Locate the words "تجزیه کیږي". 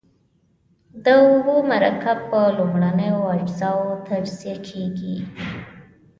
4.07-5.15